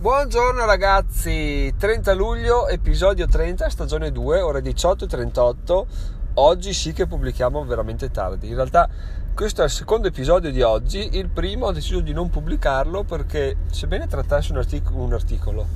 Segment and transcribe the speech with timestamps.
[0.00, 5.86] Buongiorno ragazzi, 30 luglio, episodio 30, stagione 2, ore 18.38.
[6.34, 8.46] Oggi sì che pubblichiamo veramente tardi.
[8.46, 8.88] In realtà
[9.34, 13.56] questo è il secondo episodio di oggi, il primo ho deciso di non pubblicarlo perché
[13.72, 15.66] sebbene trattasse un, artic- un articolo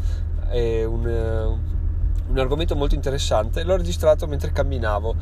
[0.50, 1.04] e un,
[2.28, 5.16] un argomento molto interessante, l'ho registrato mentre camminavo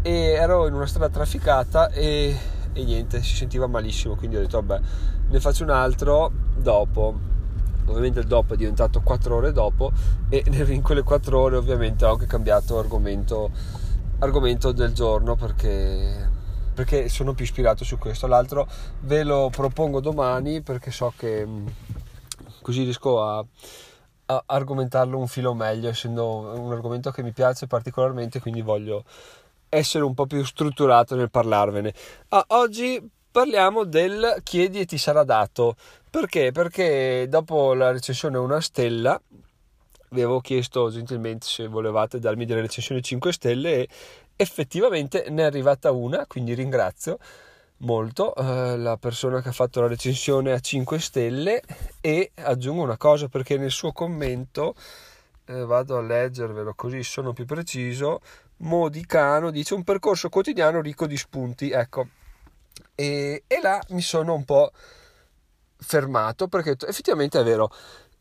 [0.00, 2.34] e ero in una strada trafficata e,
[2.72, 4.82] e niente, si sentiva malissimo, quindi ho detto vabbè,
[5.28, 7.28] ne faccio un altro dopo
[7.92, 9.92] ovviamente il dopo è diventato 4 ore dopo
[10.28, 13.50] e in quelle 4 ore ovviamente ho anche cambiato argomento,
[14.18, 16.28] argomento del giorno perché,
[16.74, 18.68] perché sono più ispirato su questo l'altro
[19.00, 21.66] ve lo propongo domani perché so che mm,
[22.62, 23.44] così riesco a,
[24.24, 29.04] argomentarlo un filo meglio essendo un argomento che mi piace particolarmente quindi voglio
[29.68, 31.92] essere un po' più strutturato nel parlarvene
[32.28, 35.74] ah, oggi parliamo del chiedi e ti sarà dato.
[36.12, 36.52] Perché?
[36.52, 39.18] Perché dopo la recensione una stella.
[40.10, 43.88] Vi avevo chiesto gentilmente se volevate darmi delle recensioni 5 stelle e
[44.36, 47.16] effettivamente ne è arrivata una, quindi ringrazio
[47.78, 51.62] molto eh, la persona che ha fatto la recensione a 5 stelle.
[52.02, 54.74] E aggiungo una cosa perché nel suo commento
[55.46, 58.20] eh, vado a leggervelo così sono più preciso
[58.58, 62.06] Modicano dice un percorso quotidiano ricco di spunti ecco.
[62.94, 64.72] E, e là mi sono un po'
[65.82, 67.70] fermato perché effettivamente è vero,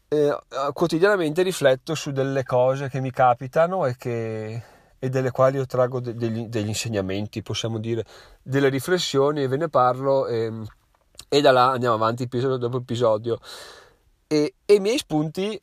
[0.08, 0.38] eh,
[0.74, 4.62] quotidianamente rifletto su delle cose che mi capitano e, che,
[5.00, 8.04] e delle quali io trago de, degli, degli, insegnamenti, possiamo dire,
[8.42, 10.52] delle riflessioni e ve ne parlo e,
[11.30, 13.40] e da là andiamo avanti episodio dopo episodio.
[14.28, 15.60] E, e, i miei spunti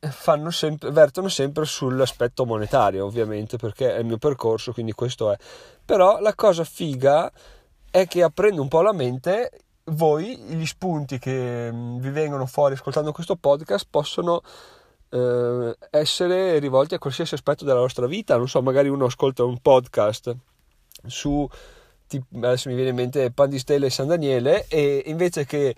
[0.49, 5.37] sempre, vertono sempre sull'aspetto monetario, ovviamente, perché è il mio percorso, quindi questo è.
[5.85, 7.31] Però la cosa figa
[7.91, 9.51] è che aprendo un po' la mente,
[9.89, 14.41] voi, gli spunti che mm, vi vengono fuori ascoltando questo podcast possono
[15.09, 18.37] eh, essere rivolti a qualsiasi aspetto della vostra vita.
[18.37, 20.35] Non so, magari uno ascolta un podcast
[21.05, 21.47] su,
[22.35, 25.75] adesso mi viene in mente Pandistelle e San Daniele, e invece che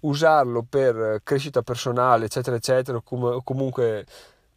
[0.00, 4.04] usarlo per crescita personale, eccetera, eccetera, o comunque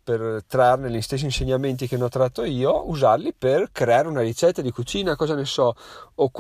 [0.08, 4.62] per trarne gli stessi insegnamenti che ne ho tratto io, usarli per creare una ricetta
[4.62, 5.76] di cucina, cosa ne so,
[6.16, 6.32] o,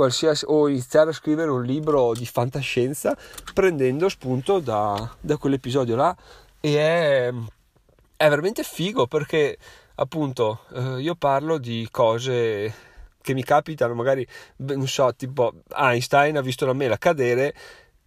[0.45, 3.17] o iniziare a scrivere un libro di fantascienza
[3.53, 6.16] prendendo spunto da, da quell'episodio là.
[6.61, 7.33] E è,
[8.16, 9.57] è veramente figo perché
[9.95, 12.73] appunto eh, io parlo di cose
[13.22, 14.25] che mi capitano, magari
[14.59, 17.53] non so, tipo Einstein ha visto la mela cadere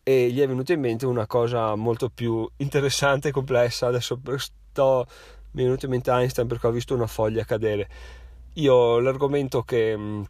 [0.02, 3.88] e gli è venuta in mente una cosa molto più interessante e complessa.
[3.88, 5.06] Adesso sto
[5.52, 7.88] mi è venuto in mente Einstein perché ho visto una foglia cadere.
[8.54, 10.22] Io l'argomento che, mm,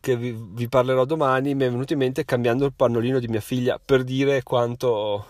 [0.00, 3.40] che vi, vi, parlerò domani mi è venuto in mente cambiando il pannolino di mia
[3.40, 5.26] figlia per dire quanto,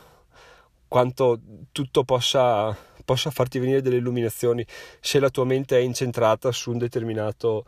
[0.89, 1.41] quanto
[1.73, 4.65] tutto possa, possa farti venire delle illuminazioni
[5.01, 7.65] se la tua mente è incentrata su un determinato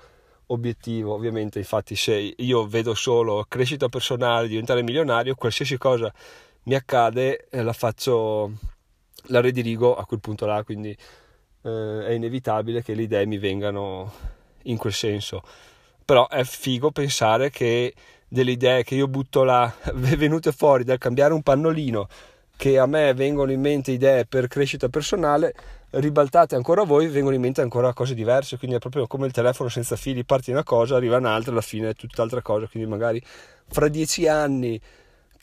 [0.47, 1.15] obiettivo.
[1.15, 6.13] Ovviamente, infatti, se io vedo solo crescita personale, diventare milionario, qualsiasi cosa
[6.65, 8.53] mi accade, eh, la faccio,
[9.27, 10.63] la redirigo a quel punto là.
[10.65, 10.97] Quindi
[11.63, 14.13] eh, è inevitabile che le idee mi vengano
[14.65, 15.43] in quel senso.
[16.05, 17.95] Però è figo pensare che
[18.29, 22.09] delle idee che io butto là, venute fuori dal cambiare un pannolino,
[22.57, 25.55] che a me vengono in mente idee per crescita personale,
[25.91, 28.57] ribaltate ancora voi, vengono in mente ancora cose diverse.
[28.57, 31.91] Quindi è proprio come il telefono senza fili, parti una cosa, arriva un'altra, alla fine
[31.91, 32.67] è tutt'altra cosa.
[32.67, 33.23] Quindi magari
[33.69, 34.81] fra dieci anni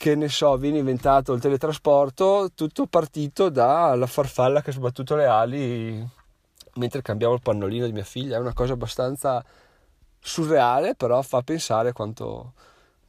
[0.00, 5.26] che ne so, viene inventato il teletrasporto, tutto partito dalla farfalla che ha sbattuto le
[5.26, 6.08] ali
[6.76, 8.36] mentre cambiavo il pannolino di mia figlia.
[8.36, 9.44] È una cosa abbastanza
[10.18, 12.54] surreale, però fa pensare quanto,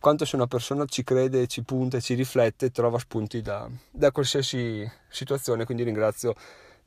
[0.02, 4.86] quanto se una persona ci crede, ci punta, ci riflette, trova spunti da, da qualsiasi
[5.08, 5.64] situazione.
[5.64, 6.36] Quindi ringrazio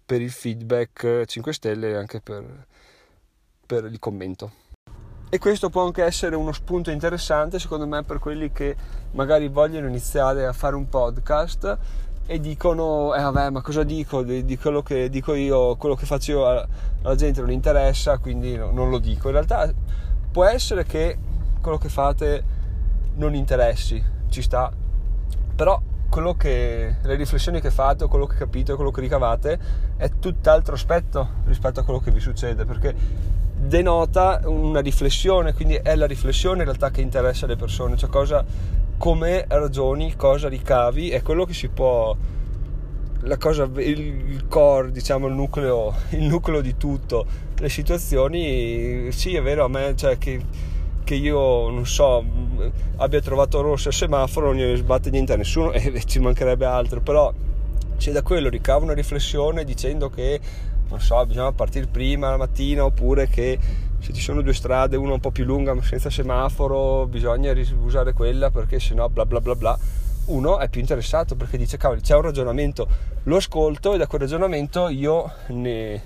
[0.05, 2.67] per il feedback 5 stelle e anche per,
[3.65, 4.64] per il commento
[5.35, 8.77] e questo può anche essere uno spunto interessante secondo me per quelli che
[9.15, 11.77] magari vogliono iniziare a fare un podcast
[12.25, 14.23] e dicono eh vabbè ma cosa dico?
[14.23, 18.57] Di, di quello che dico io quello che faccio io alla gente non interessa quindi
[18.57, 19.27] non lo dico.
[19.27, 19.75] In realtà
[20.31, 21.19] può essere che
[21.61, 22.45] quello che fate
[23.17, 24.71] non interessi ci sta.
[25.57, 25.83] Però
[26.15, 29.59] quello che le riflessioni che fate o quello che capite o quello che ricavate
[29.97, 32.95] è tutt'altro aspetto rispetto a quello che vi succede perché
[33.57, 38.45] denota una riflessione, quindi è la riflessione in realtà che interessa le persone, cioè cosa,
[38.97, 42.17] come ragioni, cosa ricavi, è quello che si può,
[43.23, 47.27] la cosa, il, core, diciamo il nucleo, il nucleo di tutto,
[47.59, 50.41] le situazioni, sì è vero a me, cioè che,
[51.05, 52.25] che io non so,
[52.97, 57.01] abbia trovato rosso il semaforo, non gli sbatte niente a nessuno e ci mancherebbe altro,
[57.01, 57.33] però
[57.97, 60.41] se da quello ricavo una riflessione dicendo che
[60.89, 63.59] non so, bisogna partire prima la mattina oppure che
[63.99, 68.13] se ci sono due strade, una un po' più lunga ma senza semaforo, bisogna usare
[68.13, 69.79] quella perché sennò bla bla bla bla.
[70.27, 72.87] Uno è più interessato perché dice cavoli c'è un ragionamento,
[73.25, 76.03] lo ascolto e da quel ragionamento io ne,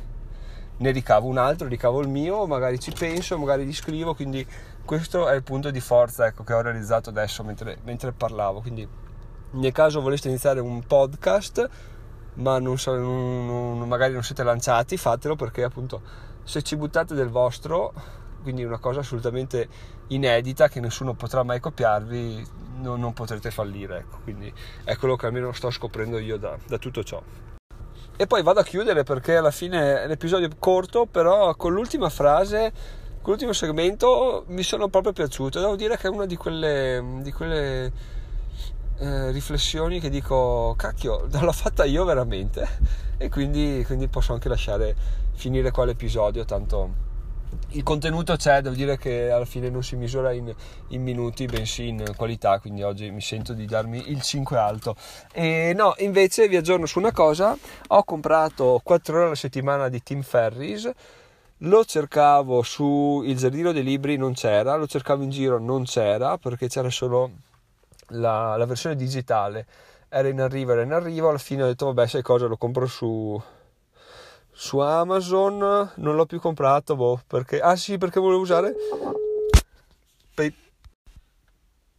[0.78, 4.46] ne ricavo un altro, ricavo il mio, magari ci penso, magari gli scrivo, quindi
[4.84, 8.60] questo è il punto di forza ecco, che ho realizzato adesso mentre, mentre parlavo.
[8.60, 8.88] Quindi
[9.50, 11.68] nel caso voleste iniziare un podcast
[12.38, 13.46] ma non so, non,
[13.78, 16.00] non, magari non siete lanciati, fatelo perché appunto
[16.44, 17.92] se ci buttate del vostro,
[18.42, 19.68] quindi una cosa assolutamente
[20.08, 22.46] inedita che nessuno potrà mai copiarvi,
[22.76, 23.98] non, non potrete fallire.
[23.98, 24.18] Ecco.
[24.22, 24.52] Quindi
[24.84, 27.22] è quello che almeno sto scoprendo io da, da tutto ciò.
[28.20, 32.08] E poi vado a chiudere perché alla fine è un episodio corto, però con l'ultima
[32.08, 32.72] frase,
[33.22, 35.60] con l'ultimo segmento mi sono proprio piaciuto.
[35.60, 37.92] Devo dire che è una di quelle, di quelle
[38.98, 42.66] eh, riflessioni che dico, cacchio, l'ho fatta io veramente.
[43.18, 44.96] E quindi, quindi posso anche lasciare
[45.34, 47.06] finire qua l'episodio, tanto
[47.72, 50.54] il contenuto c'è, devo dire che alla fine non si misura in,
[50.88, 54.96] in, minuti, bensì in qualità, quindi oggi mi sento di darmi il 5 alto.
[55.32, 57.56] E no, invece vi aggiorno su una cosa,
[57.88, 60.90] ho comprato 4 ore alla settimana di Tim Ferris,
[61.62, 66.38] lo cercavo su Il Giardino dei Libri, non c'era, lo cercavo in giro, non c'era,
[66.38, 67.30] perché c'era solo
[68.08, 69.66] la, la, versione digitale.
[70.08, 72.86] Era in arrivo, era in arrivo, alla fine ho detto vabbè sai cosa lo compro
[72.86, 73.40] su,
[74.60, 78.74] su Amazon, non l'ho più comprato, boh, perché, ah sì perché volevo usare
[80.34, 80.52] Pay,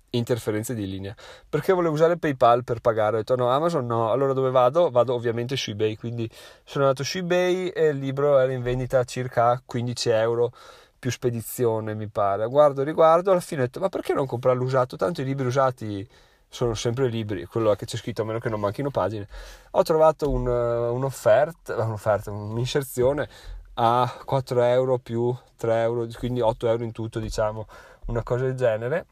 [0.10, 1.16] interferenze di linea.
[1.48, 3.16] Perché volevo usare PayPal per pagare?
[3.16, 4.12] Ho detto no Amazon no.
[4.12, 4.90] Allora dove vado?
[4.90, 6.30] vado ovviamente su eBay quindi
[6.66, 10.52] sono andato su eBay e il libro era in vendita a circa 15 euro
[11.00, 12.46] più spedizione mi pare.
[12.48, 14.98] Guardo riguardo alla fine ho detto ma perché non comprare l'usato?
[14.98, 16.06] Tanto i libri usati
[16.50, 19.28] sono sempre libri quello che c'è scritto a meno che non manchino pagine
[19.72, 23.30] ho trovato un, un'offerta un'offerta un'inserzione
[23.76, 27.68] a 4 euro più 3 euro quindi 8 euro in tutto diciamo
[28.08, 29.06] una cosa del genere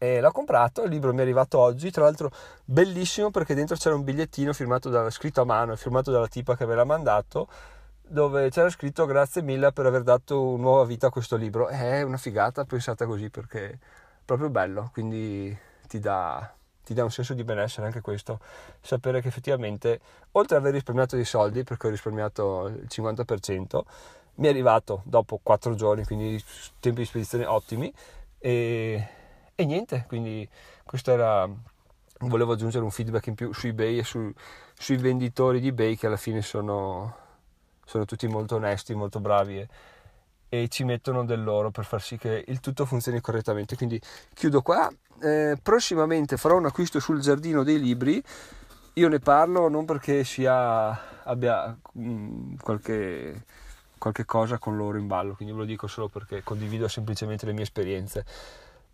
[0.00, 2.30] e l'ho comprato, il libro mi è arrivato oggi, tra l'altro
[2.64, 6.66] bellissimo perché dentro c'era un bigliettino firmato da, scritto a mano, firmato dalla tipa che
[6.66, 7.48] me l'ha mandato
[8.06, 11.66] dove c'era scritto grazie mille per aver dato nuova vita a questo libro.
[11.66, 13.78] È una figata pensata così perché è
[14.24, 15.56] proprio bello, quindi
[15.88, 16.54] ti dà,
[16.84, 18.38] ti dà un senso di benessere anche questo,
[18.80, 20.00] sapere che effettivamente
[20.32, 23.80] oltre ad aver risparmiato dei soldi, perché ho risparmiato il 50%,
[24.34, 26.40] mi è arrivato dopo 4 giorni, quindi
[26.78, 27.92] tempi di spedizione ottimi
[28.38, 29.08] e,
[29.54, 30.48] e niente, quindi
[30.84, 31.48] questo era
[32.20, 34.32] volevo aggiungere un feedback in più su eBay e su,
[34.74, 37.26] sui venditori di eBay che alla fine sono
[37.88, 39.68] sono tutti molto onesti, molto bravi e,
[40.48, 43.76] e, ci mettono del loro per far sì che il tutto funzioni correttamente.
[43.76, 44.00] Quindi
[44.34, 44.90] chiudo qua.
[45.20, 48.22] Eh, prossimamente farò un acquisto sul giardino dei libri.
[48.94, 53.44] Io ne parlo non perché sia, abbia mh, mm, qualche,
[53.98, 57.52] qualche cosa con loro in ballo, quindi ve lo dico solo perché condivido semplicemente le
[57.52, 58.24] mie esperienze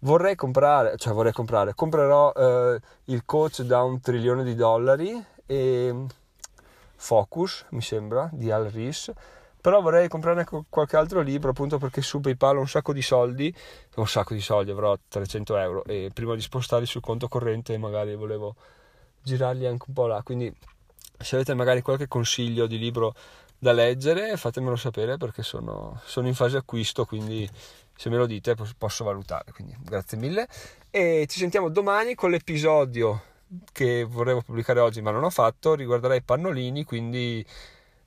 [0.05, 6.07] vorrei comprare, cioè vorrei comprare, comprerò eh, il coach da un trilione di dollari e
[6.97, 9.13] Focus, mi sembra, di Al Ries.
[9.65, 13.51] Però vorrei comprarne qualche altro libro appunto perché su PayPal ho un sacco di soldi,
[13.95, 18.15] un sacco di soldi, avrò 300 euro e prima di spostarli sul conto corrente magari
[18.15, 18.57] volevo
[19.23, 20.21] girarli anche un po' là.
[20.23, 20.55] Quindi
[21.19, 23.15] se avete magari qualche consiglio di libro
[23.59, 27.49] da leggere fatemelo sapere perché sono, sono in fase acquisto, quindi
[27.97, 29.51] se me lo dite posso valutare.
[29.53, 30.47] Quindi grazie mille
[30.91, 33.33] e ci sentiamo domani con l'episodio
[33.73, 37.45] che volevo pubblicare oggi ma non ho fatto riguarderà i pannolini quindi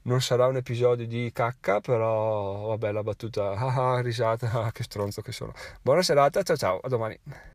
[0.08, 3.54] non sarà un episodio di cacca però vabbè la battuta.
[3.68, 4.50] Ah, ah risata.
[4.52, 5.54] Ah, che stronzo che sono.
[5.82, 7.18] Buona serata ciao ciao a domani